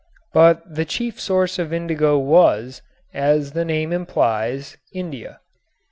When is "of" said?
1.59-1.71